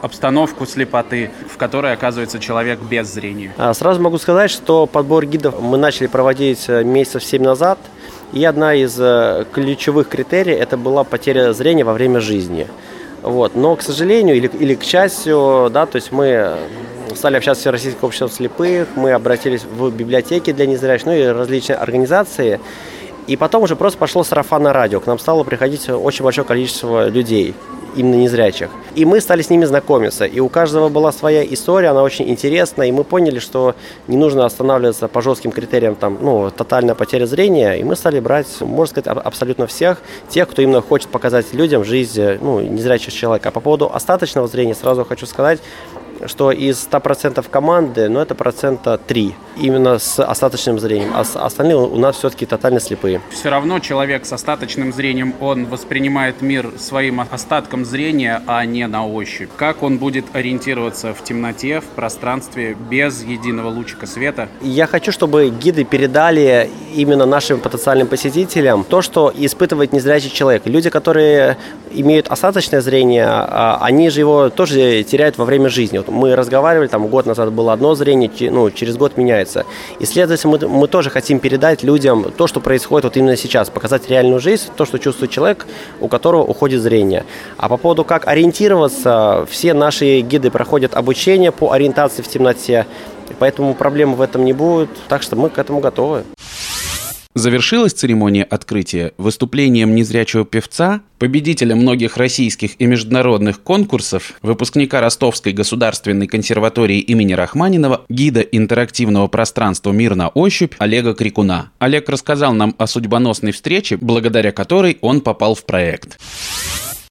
обстановку 0.00 0.66
слепоты, 0.66 1.30
в 1.48 1.56
которой 1.56 1.92
оказывается 1.92 2.38
человек 2.38 2.80
без 2.80 3.12
зрения? 3.12 3.52
А, 3.56 3.74
сразу 3.74 4.00
могу 4.00 4.18
сказать, 4.18 4.50
что 4.50 4.86
подбор 4.86 5.26
гидов 5.26 5.60
мы 5.60 5.76
начали 5.78 6.06
проводить 6.06 6.64
э, 6.68 6.84
месяцев 6.84 7.24
7 7.24 7.42
назад. 7.42 7.78
И 8.32 8.44
одна 8.44 8.74
из 8.74 8.98
э, 9.00 9.44
ключевых 9.52 10.08
критерий– 10.08 10.52
это 10.54 10.76
была 10.76 11.04
потеря 11.04 11.52
зрения 11.52 11.84
во 11.84 11.94
время 11.94 12.20
жизни. 12.20 12.66
Вот. 13.22 13.56
Но, 13.56 13.74
к 13.76 13.82
сожалению, 13.82 14.36
или, 14.36 14.48
или 14.48 14.74
к 14.74 14.82
счастью, 14.82 15.70
да, 15.72 15.86
то 15.86 15.96
есть 15.96 16.12
мы 16.12 16.56
стали 17.14 17.36
общаться 17.36 17.60
с 17.60 17.62
Всероссийским 17.62 18.04
обществом 18.04 18.30
слепых, 18.30 18.88
мы 18.96 19.12
обратились 19.12 19.64
в 19.64 19.90
библиотеки 19.90 20.52
для 20.52 20.66
незрячих, 20.66 21.06
ну 21.06 21.12
и 21.12 21.24
различные 21.24 21.76
организации. 21.76 22.60
И 23.26 23.36
потом 23.36 23.62
уже 23.62 23.76
просто 23.76 23.98
пошло 23.98 24.24
сарафанное 24.24 24.72
радио. 24.72 25.00
К 25.00 25.06
нам 25.06 25.18
стало 25.18 25.44
приходить 25.44 25.88
очень 25.88 26.24
большое 26.24 26.46
количество 26.46 27.08
людей 27.08 27.54
именно 27.98 28.14
незрячих. 28.14 28.70
И 28.94 29.04
мы 29.04 29.20
стали 29.20 29.42
с 29.42 29.50
ними 29.50 29.64
знакомиться. 29.64 30.24
И 30.24 30.40
у 30.40 30.48
каждого 30.48 30.88
была 30.88 31.12
своя 31.12 31.44
история, 31.44 31.88
она 31.88 32.02
очень 32.02 32.28
интересная. 32.28 32.86
И 32.86 32.92
мы 32.92 33.04
поняли, 33.04 33.38
что 33.38 33.74
не 34.06 34.16
нужно 34.16 34.46
останавливаться 34.46 35.08
по 35.08 35.20
жестким 35.20 35.50
критериям, 35.50 35.94
там, 35.94 36.18
ну, 36.20 36.50
тотальная 36.50 36.94
потеря 36.94 37.26
зрения. 37.26 37.74
И 37.74 37.84
мы 37.84 37.96
стали 37.96 38.20
брать, 38.20 38.46
можно 38.60 39.00
сказать, 39.00 39.24
абсолютно 39.24 39.66
всех, 39.66 40.00
тех, 40.28 40.48
кто 40.48 40.62
именно 40.62 40.80
хочет 40.80 41.08
показать 41.08 41.52
людям 41.52 41.84
жизнь 41.84 42.38
ну, 42.40 42.60
незрячего 42.60 43.12
человека. 43.12 43.48
А 43.48 43.52
по 43.52 43.60
поводу 43.60 43.90
остаточного 43.92 44.48
зрения 44.48 44.74
сразу 44.74 45.04
хочу 45.04 45.26
сказать, 45.26 45.60
что 46.26 46.50
из 46.50 46.88
100% 46.90 47.44
команды, 47.50 48.08
ну, 48.08 48.20
это 48.20 48.34
процента 48.34 48.98
3 48.98 49.34
именно 49.56 49.98
с 49.98 50.22
остаточным 50.22 50.78
зрением, 50.78 51.12
а 51.14 51.20
остальные 51.20 51.76
у 51.76 51.96
нас 51.96 52.16
все-таки 52.16 52.46
тотально 52.46 52.80
слепые. 52.80 53.20
Все 53.30 53.50
равно 53.50 53.78
человек 53.78 54.26
с 54.26 54.32
остаточным 54.32 54.92
зрением, 54.92 55.34
он 55.40 55.66
воспринимает 55.66 56.42
мир 56.42 56.72
своим 56.78 57.20
остатком 57.30 57.84
зрения, 57.84 58.42
а 58.46 58.64
не 58.64 58.86
на 58.86 59.06
ощупь. 59.06 59.50
Как 59.56 59.82
он 59.82 59.98
будет 59.98 60.24
ориентироваться 60.32 61.14
в 61.14 61.22
темноте, 61.24 61.80
в 61.80 61.84
пространстве, 61.84 62.76
без 62.90 63.22
единого 63.22 63.68
лучика 63.68 64.06
света? 64.06 64.48
Я 64.60 64.86
хочу, 64.86 65.12
чтобы 65.12 65.50
гиды 65.50 65.84
передали 65.84 66.70
именно 66.94 67.26
нашим 67.26 67.60
потенциальным 67.60 68.06
посетителям 68.06 68.84
то, 68.84 69.02
что 69.02 69.32
испытывает 69.34 69.92
незрячий 69.92 70.30
человек. 70.30 70.62
Люди, 70.66 70.90
которые 70.90 71.56
имеют 71.90 72.28
остаточное 72.28 72.80
зрение, 72.80 73.26
а, 73.26 73.78
они 73.80 74.10
же 74.10 74.20
его 74.20 74.50
тоже 74.50 75.02
теряют 75.02 75.38
во 75.38 75.44
время 75.44 75.68
жизни. 75.68 75.98
Вот 75.98 76.07
мы 76.08 76.34
разговаривали, 76.36 76.88
там 76.88 77.06
год 77.08 77.26
назад 77.26 77.52
было 77.52 77.72
одно 77.72 77.94
зрение, 77.94 78.30
ну, 78.50 78.70
через 78.70 78.96
год 78.96 79.16
меняется. 79.16 79.64
И, 79.98 80.04
следовательно, 80.04 80.58
мы, 80.58 80.68
мы 80.68 80.88
тоже 80.88 81.10
хотим 81.10 81.38
передать 81.40 81.82
людям 81.82 82.32
то, 82.36 82.46
что 82.46 82.60
происходит 82.60 83.04
вот 83.04 83.16
именно 83.16 83.36
сейчас, 83.36 83.70
показать 83.70 84.08
реальную 84.08 84.40
жизнь, 84.40 84.70
то, 84.76 84.84
что 84.84 84.98
чувствует 84.98 85.30
человек, 85.30 85.66
у 86.00 86.08
которого 86.08 86.42
уходит 86.42 86.80
зрение. 86.80 87.24
А 87.56 87.68
по 87.68 87.76
поводу, 87.76 88.04
как 88.04 88.26
ориентироваться, 88.26 89.46
все 89.50 89.74
наши 89.74 90.20
гиды 90.20 90.50
проходят 90.50 90.94
обучение 90.94 91.52
по 91.52 91.72
ориентации 91.72 92.22
в 92.22 92.28
темноте, 92.28 92.86
поэтому 93.38 93.74
проблем 93.74 94.14
в 94.14 94.20
этом 94.20 94.44
не 94.44 94.52
будет, 94.52 94.90
так 95.08 95.22
что 95.22 95.36
мы 95.36 95.50
к 95.50 95.58
этому 95.58 95.80
готовы. 95.80 96.24
Завершилась 97.38 97.92
церемония 97.92 98.42
открытия 98.42 99.12
выступлением 99.16 99.94
незрячего 99.94 100.44
певца, 100.44 101.02
победителя 101.20 101.76
многих 101.76 102.16
российских 102.16 102.72
и 102.80 102.86
международных 102.86 103.62
конкурсов, 103.62 104.32
выпускника 104.42 105.00
Ростовской 105.00 105.52
государственной 105.52 106.26
консерватории 106.26 106.98
имени 106.98 107.34
Рахманинова, 107.34 108.02
гида 108.08 108.40
интерактивного 108.40 109.28
пространства 109.28 109.92
«Мир 109.92 110.16
на 110.16 110.30
ощупь» 110.30 110.74
Олега 110.78 111.14
Крикуна. 111.14 111.70
Олег 111.78 112.08
рассказал 112.08 112.54
нам 112.54 112.74
о 112.76 112.88
судьбоносной 112.88 113.52
встрече, 113.52 113.98
благодаря 113.98 114.50
которой 114.50 114.98
он 115.00 115.20
попал 115.20 115.54
в 115.54 115.64
проект. 115.64 116.18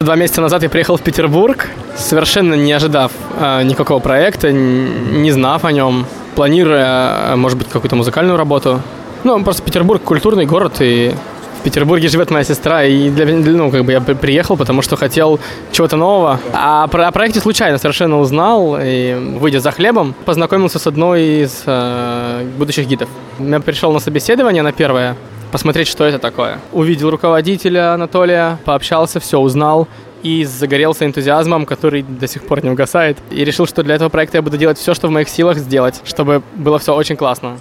Два 0.01 0.17
месяца 0.17 0.41
назад 0.41 0.61
я 0.61 0.69
приехал 0.69 0.97
в 0.97 1.01
Петербург, 1.03 1.69
совершенно 1.95 2.55
не 2.55 2.73
ожидав 2.73 3.13
э, 3.39 3.63
никакого 3.63 3.99
проекта, 3.99 4.51
не 4.51 5.31
знав 5.31 5.63
о 5.63 5.71
нем, 5.71 6.05
планируя, 6.35 7.31
э, 7.31 7.35
может 7.37 7.57
быть, 7.57 7.69
какую-то 7.69 7.95
музыкальную 7.95 8.35
работу. 8.35 8.81
Ну, 9.27 9.43
просто 9.43 9.61
Петербург 9.61 10.01
культурный 10.01 10.45
город, 10.45 10.77
и 10.79 11.13
в 11.59 11.63
Петербурге 11.63 12.07
живет 12.07 12.31
моя 12.31 12.45
сестра, 12.45 12.85
и 12.85 13.09
для, 13.09 13.25
ну, 13.25 13.69
как 13.69 13.83
бы 13.83 13.91
я 13.91 13.99
приехал, 13.99 14.55
потому 14.55 14.81
что 14.81 14.95
хотел 14.95 15.41
чего-то 15.73 15.97
нового. 15.97 16.39
А 16.53 16.87
про, 16.87 17.09
о 17.09 17.11
проекте 17.11 17.41
случайно 17.41 17.77
совершенно 17.77 18.21
узнал, 18.21 18.77
и, 18.81 19.35
выйдя 19.37 19.59
за 19.59 19.71
хлебом, 19.71 20.15
познакомился 20.23 20.79
с 20.79 20.87
одной 20.87 21.43
из 21.43 21.63
э, 21.65 22.47
будущих 22.57 22.87
гидов. 22.87 23.09
Я 23.37 23.59
пришел 23.59 23.91
на 23.91 23.99
собеседование 23.99 24.63
на 24.63 24.71
первое, 24.71 25.17
посмотреть, 25.51 25.89
что 25.89 26.05
это 26.05 26.19
такое. 26.19 26.61
Увидел 26.71 27.09
руководителя 27.09 27.95
Анатолия, 27.95 28.59
пообщался, 28.63 29.19
все 29.19 29.39
узнал, 29.39 29.89
и 30.23 30.45
загорелся 30.45 31.05
энтузиазмом, 31.05 31.65
который 31.65 32.01
до 32.01 32.29
сих 32.29 32.43
пор 32.43 32.63
не 32.63 32.69
угасает. 32.69 33.17
И 33.29 33.43
решил, 33.43 33.67
что 33.67 33.83
для 33.83 33.95
этого 33.95 34.07
проекта 34.07 34.37
я 34.37 34.41
буду 34.41 34.55
делать 34.55 34.77
все, 34.77 34.93
что 34.93 35.09
в 35.09 35.11
моих 35.11 35.27
силах 35.27 35.57
сделать, 35.57 35.99
чтобы 36.05 36.43
было 36.55 36.79
все 36.79 36.95
очень 36.95 37.17
классно. 37.17 37.57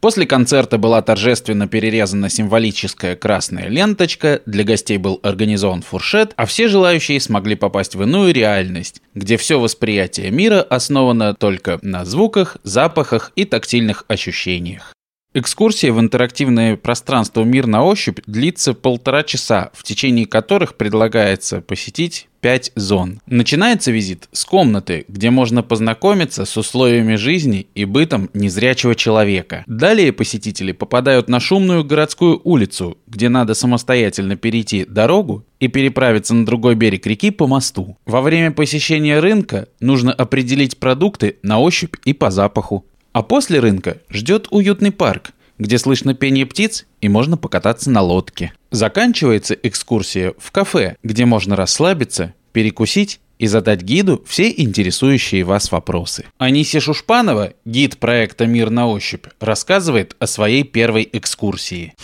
После 0.00 0.26
концерта 0.26 0.78
была 0.78 1.02
торжественно 1.02 1.66
перерезана 1.66 2.28
символическая 2.28 3.16
красная 3.16 3.68
ленточка, 3.68 4.40
для 4.46 4.62
гостей 4.62 4.96
был 4.96 5.18
организован 5.22 5.82
фуршет, 5.82 6.34
а 6.36 6.46
все 6.46 6.68
желающие 6.68 7.20
смогли 7.20 7.56
попасть 7.56 7.96
в 7.96 8.02
иную 8.02 8.32
реальность, 8.32 9.02
где 9.14 9.36
все 9.36 9.58
восприятие 9.58 10.30
мира 10.30 10.62
основано 10.62 11.34
только 11.34 11.78
на 11.82 12.04
звуках, 12.04 12.58
запахах 12.62 13.32
и 13.34 13.44
тактильных 13.44 14.04
ощущениях. 14.06 14.94
Экскурсия 15.38 15.92
в 15.92 16.00
интерактивное 16.00 16.76
пространство 16.76 17.44
«Мир 17.44 17.68
на 17.68 17.84
ощупь» 17.84 18.18
длится 18.26 18.74
полтора 18.74 19.22
часа, 19.22 19.70
в 19.72 19.84
течение 19.84 20.26
которых 20.26 20.74
предлагается 20.74 21.60
посетить 21.60 22.26
пять 22.40 22.72
зон. 22.74 23.20
Начинается 23.26 23.92
визит 23.92 24.28
с 24.32 24.44
комнаты, 24.44 25.04
где 25.06 25.30
можно 25.30 25.62
познакомиться 25.62 26.44
с 26.44 26.56
условиями 26.56 27.14
жизни 27.14 27.68
и 27.76 27.84
бытом 27.84 28.30
незрячего 28.34 28.96
человека. 28.96 29.62
Далее 29.68 30.12
посетители 30.12 30.72
попадают 30.72 31.28
на 31.28 31.38
шумную 31.38 31.84
городскую 31.84 32.40
улицу, 32.42 32.98
где 33.06 33.28
надо 33.28 33.54
самостоятельно 33.54 34.34
перейти 34.34 34.84
дорогу 34.86 35.44
и 35.60 35.68
переправиться 35.68 36.34
на 36.34 36.44
другой 36.46 36.74
берег 36.74 37.06
реки 37.06 37.30
по 37.30 37.46
мосту. 37.46 37.96
Во 38.06 38.22
время 38.22 38.50
посещения 38.50 39.20
рынка 39.20 39.68
нужно 39.78 40.12
определить 40.12 40.78
продукты 40.78 41.36
на 41.44 41.60
ощупь 41.60 41.94
и 42.04 42.12
по 42.12 42.32
запаху. 42.32 42.84
А 43.18 43.22
после 43.24 43.58
рынка 43.58 43.98
ждет 44.10 44.46
уютный 44.52 44.92
парк, 44.92 45.32
где 45.58 45.76
слышно 45.78 46.14
пение 46.14 46.46
птиц 46.46 46.86
и 47.00 47.08
можно 47.08 47.36
покататься 47.36 47.90
на 47.90 48.00
лодке. 48.00 48.52
Заканчивается 48.70 49.54
экскурсия 49.54 50.34
в 50.38 50.52
кафе, 50.52 50.94
где 51.02 51.24
можно 51.24 51.56
расслабиться, 51.56 52.32
перекусить 52.52 53.18
и 53.40 53.48
задать 53.48 53.82
гиду 53.82 54.22
все 54.24 54.54
интересующие 54.56 55.42
вас 55.42 55.72
вопросы. 55.72 56.26
Анисия 56.38 56.80
Шушпанова, 56.80 57.54
гид 57.64 57.98
проекта 57.98 58.46
«Мир 58.46 58.70
на 58.70 58.86
ощупь», 58.86 59.26
рассказывает 59.40 60.14
о 60.20 60.28
своей 60.28 60.62
первой 60.62 61.08
экскурсии. 61.12 61.94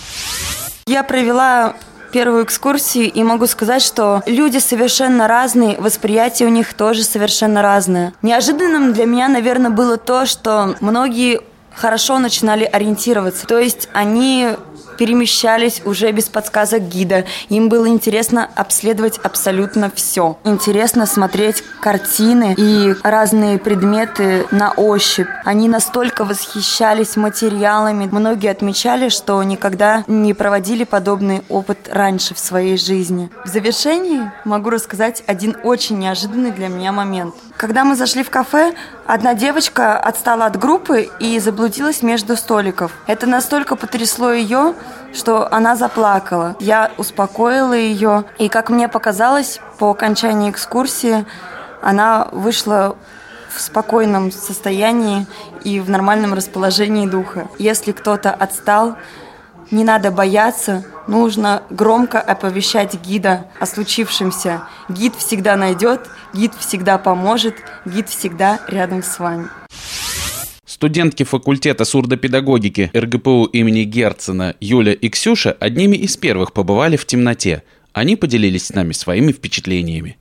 Я 0.89 1.05
провела 1.05 1.77
первую 2.15 2.45
экскурсию 2.45 3.13
и 3.13 3.23
могу 3.25 3.49
сказать, 3.49 3.83
что 3.83 4.23
люди 4.25 4.59
совершенно 4.59 5.27
разные, 5.27 5.77
восприятие 5.81 6.47
у 6.47 6.51
них 6.53 6.73
тоже 6.73 7.03
совершенно 7.03 7.61
разное. 7.61 8.15
Неожиданным 8.23 8.93
для 8.93 9.05
меня, 9.05 9.27
наверное, 9.27 9.73
было 9.73 9.97
то, 9.97 10.25
что 10.25 10.77
многие 10.81 11.41
хорошо 11.75 12.21
начинали 12.21 12.63
ориентироваться. 12.63 13.47
То 13.47 13.59
есть 13.59 13.89
они 13.93 14.51
перемещались 14.97 15.83
уже 15.85 16.11
без 16.13 16.29
подсказок 16.29 16.83
гида. 16.83 17.25
Им 17.49 17.69
было 17.69 17.89
интересно 17.89 18.49
обследовать 18.55 19.19
абсолютно 19.23 19.91
все. 19.95 20.39
Интересно 20.45 21.07
смотреть 21.07 21.63
картины 21.81 22.55
и 22.57 22.95
разные 23.03 23.59
предметы 23.59 24.47
на 24.51 24.73
ощупь. 24.73 25.29
Они 25.45 25.69
настолько 25.69 26.25
восхищались 26.25 27.17
материалами. 27.17 28.09
Многие 28.11 28.51
отмечали, 28.51 29.09
что 29.09 29.43
никогда 29.43 30.05
не 30.07 30.35
проводили 30.35 30.85
подобный 30.85 31.43
опыт 31.49 31.89
раньше 31.91 32.35
в 32.35 32.39
своей 32.39 32.79
жизни. 32.79 33.31
В 33.45 33.49
завершении 33.49 34.31
могу 34.45 34.71
рассказать 34.71 35.23
один 35.27 35.57
очень 35.63 35.99
неожиданный 35.99 36.51
для 36.51 36.69
меня 36.69 36.93
момент. 36.93 37.35
Когда 37.57 37.85
мы 37.85 37.95
зашли 37.95 38.25
в 38.25 38.31
кафе, 38.31 38.75
одна 39.07 39.35
девочка 39.35 39.99
отстала 39.99 40.47
от 40.47 40.59
группы 40.59 41.09
и 41.21 41.39
заблудилась 41.39 42.03
между 42.03 42.37
столиков. 42.37 42.93
Это 43.07 43.27
настолько 43.27 43.77
потрясло 43.77 44.33
ее, 44.33 44.75
что 45.13 45.53
она 45.53 45.77
заплакала. 45.77 46.57
Я 46.61 46.91
успокоила 46.99 47.75
ее, 47.75 48.25
и, 48.39 48.49
как 48.49 48.71
мне 48.71 48.89
показалось, 48.89 49.61
по 49.79 49.91
окончании 49.91 50.51
экскурсии 50.51 51.25
она 51.83 52.29
вышла 52.33 52.97
в 53.55 53.61
спокойном 53.61 54.33
состоянии 54.33 55.27
и 55.63 55.81
в 55.81 55.89
нормальном 55.89 56.35
расположении 56.35 57.07
духа. 57.07 57.49
Если 57.59 57.93
кто-то 57.93 58.33
отстал, 58.33 58.97
не 59.71 59.85
надо 59.85 60.11
бояться, 60.11 60.85
нужно 61.07 61.63
громко 61.71 62.21
оповещать 62.21 62.95
гида 62.95 63.47
о 63.61 63.67
случившемся. 63.67 64.63
Гид 64.89 65.15
всегда 65.17 65.57
найдет, 65.57 66.09
гид 66.33 66.53
всегда 66.59 66.99
поможет, 66.99 67.57
гид 67.85 68.09
всегда 68.09 68.59
рядом 68.69 69.03
с 69.03 69.19
вами. 69.19 69.49
Студентки 70.85 71.23
факультета 71.23 71.87
сурдопедагогики 71.87 72.91
РГПУ 72.95 73.47
имени 73.47 73.85
Герцена 73.85 74.55
Юля 74.61 74.93
и 74.93 75.09
Ксюша 75.09 75.57
одними 75.59 75.97
из 75.97 76.19
первых 76.19 76.53
побывали 76.53 76.99
в 76.99 77.07
темноте. 77.07 77.63
Они 77.95 78.17
поделились 78.17 78.67
с 78.67 78.75
нами 78.75 78.93
своими 78.93 79.33
впечатлениями. 79.33 80.19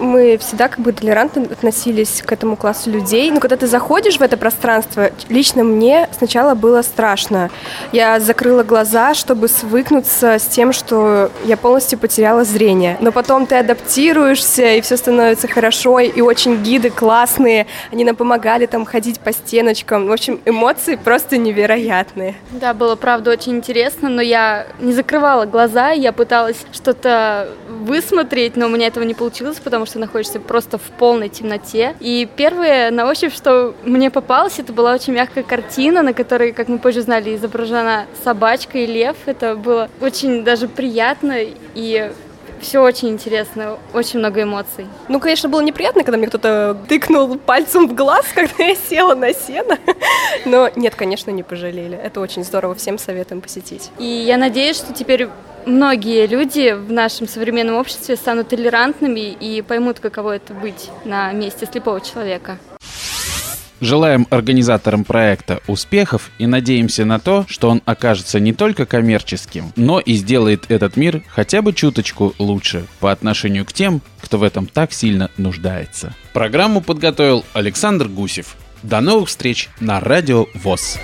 Мы 0.00 0.38
всегда 0.38 0.68
как 0.68 0.80
бы 0.80 0.92
толерантно 0.92 1.42
относились 1.42 2.22
к 2.24 2.32
этому 2.32 2.56
классу 2.56 2.90
людей. 2.90 3.30
Но 3.30 3.40
когда 3.40 3.56
ты 3.56 3.66
заходишь 3.66 4.18
в 4.18 4.22
это 4.22 4.36
пространство, 4.36 5.10
лично 5.28 5.64
мне 5.64 6.08
сначала 6.16 6.54
было 6.54 6.82
страшно. 6.82 7.50
Я 7.92 8.20
закрыла 8.20 8.62
глаза, 8.62 9.14
чтобы 9.14 9.48
свыкнуться 9.48 10.38
с 10.38 10.46
тем, 10.46 10.72
что 10.72 11.30
я 11.44 11.56
полностью 11.56 11.98
потеряла 11.98 12.44
зрение. 12.44 12.96
Но 13.00 13.12
потом 13.12 13.46
ты 13.46 13.56
адаптируешься, 13.56 14.74
и 14.74 14.80
все 14.80 14.96
становится 14.96 15.48
хорошо, 15.48 15.98
и 16.00 16.20
очень 16.20 16.62
гиды 16.62 16.90
классные. 16.90 17.66
Они 17.92 18.04
нам 18.04 18.16
помогали 18.16 18.66
там 18.66 18.84
ходить 18.84 19.20
по 19.20 19.32
стеночкам. 19.32 20.06
В 20.06 20.12
общем, 20.12 20.40
эмоции 20.44 20.96
просто 20.96 21.36
невероятные. 21.38 22.34
Да, 22.50 22.74
было 22.74 22.96
правда 22.96 23.30
очень 23.30 23.56
интересно, 23.56 24.08
но 24.08 24.22
я 24.22 24.66
не 24.80 24.92
закрывала 24.92 25.46
глаза, 25.46 25.90
я 25.90 26.12
пыталась 26.12 26.58
что-то 26.72 27.48
высмотреть, 27.68 28.56
но 28.56 28.66
у 28.66 28.68
меня 28.68 28.86
этого 28.86 29.04
не 29.04 29.14
получилось, 29.14 29.58
потому 29.62 29.86
что 29.88 29.98
находишься 29.98 30.40
просто 30.40 30.78
в 30.78 30.82
полной 30.82 31.28
темноте. 31.28 31.96
И 32.00 32.28
первое 32.36 32.90
на 32.90 33.08
ощупь, 33.08 33.34
что 33.34 33.74
мне 33.84 34.10
попалось, 34.10 34.58
это 34.58 34.72
была 34.72 34.94
очень 34.94 35.14
мягкая 35.14 35.44
картина, 35.44 36.02
на 36.02 36.12
которой, 36.12 36.52
как 36.52 36.68
мы 36.68 36.78
позже 36.78 37.02
знали, 37.02 37.34
изображена 37.34 38.06
собачка 38.22 38.78
и 38.78 38.86
лев. 38.86 39.16
Это 39.26 39.56
было 39.56 39.88
очень 40.00 40.44
даже 40.44 40.68
приятно 40.68 41.36
и 41.74 42.12
все 42.60 42.80
очень 42.80 43.08
интересно, 43.08 43.78
очень 43.92 44.18
много 44.18 44.42
эмоций. 44.42 44.86
Ну, 45.08 45.20
конечно, 45.20 45.48
было 45.48 45.60
неприятно, 45.60 46.04
когда 46.04 46.18
мне 46.18 46.26
кто-то 46.26 46.76
тыкнул 46.88 47.38
пальцем 47.38 47.88
в 47.88 47.94
глаз, 47.94 48.26
когда 48.34 48.64
я 48.64 48.74
села 48.74 49.14
на 49.14 49.32
сено. 49.32 49.78
Но 50.44 50.70
нет, 50.76 50.94
конечно, 50.94 51.30
не 51.30 51.42
пожалели. 51.42 51.96
Это 51.96 52.20
очень 52.20 52.44
здорово, 52.44 52.74
всем 52.74 52.98
советуем 52.98 53.40
посетить. 53.40 53.90
И 53.98 54.04
я 54.04 54.36
надеюсь, 54.36 54.76
что 54.76 54.92
теперь 54.92 55.28
многие 55.66 56.26
люди 56.26 56.72
в 56.72 56.90
нашем 56.92 57.28
современном 57.28 57.76
обществе 57.76 58.16
станут 58.16 58.48
толерантными 58.48 59.32
и 59.32 59.62
поймут, 59.62 60.00
каково 60.00 60.36
это 60.36 60.54
быть 60.54 60.90
на 61.04 61.32
месте 61.32 61.66
слепого 61.70 62.00
человека. 62.00 62.58
Желаем 63.80 64.26
организаторам 64.30 65.04
проекта 65.04 65.60
успехов 65.68 66.30
и 66.38 66.46
надеемся 66.46 67.04
на 67.04 67.20
то, 67.20 67.46
что 67.48 67.70
он 67.70 67.80
окажется 67.84 68.40
не 68.40 68.52
только 68.52 68.86
коммерческим, 68.86 69.72
но 69.76 70.00
и 70.00 70.14
сделает 70.14 70.64
этот 70.68 70.96
мир 70.96 71.22
хотя 71.28 71.62
бы 71.62 71.72
чуточку 71.72 72.34
лучше 72.38 72.86
по 72.98 73.12
отношению 73.12 73.64
к 73.64 73.72
тем, 73.72 74.02
кто 74.20 74.38
в 74.38 74.42
этом 74.42 74.66
так 74.66 74.92
сильно 74.92 75.30
нуждается. 75.36 76.14
Программу 76.32 76.80
подготовил 76.80 77.44
Александр 77.52 78.08
Гусев. 78.08 78.56
До 78.82 79.00
новых 79.00 79.28
встреч 79.28 79.68
на 79.80 80.00
Радио 80.00 80.46
ВОЗ. 80.54 80.98